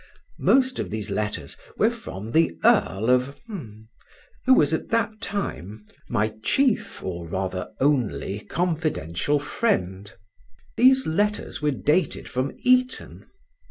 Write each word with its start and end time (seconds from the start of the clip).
Most 0.39 0.79
of 0.79 0.89
these 0.89 1.11
letters 1.11 1.55
were 1.77 1.91
from 1.91 2.31
the 2.31 2.57
Earl 2.65 3.11
of——, 3.11 3.39
who 4.47 4.53
was 4.55 4.73
at 4.73 4.89
that 4.89 5.21
time 5.21 5.85
my 6.09 6.33
chief 6.41 7.03
(or 7.03 7.27
rather 7.27 7.69
only) 7.79 8.39
confidential 8.39 9.39
friend. 9.39 10.11
These 10.75 11.05
letters 11.05 11.61
were 11.61 11.69
dated 11.69 12.27
from 12.27 12.53
Eton. 12.63 13.27